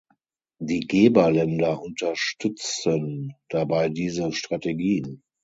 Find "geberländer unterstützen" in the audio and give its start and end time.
0.79-3.35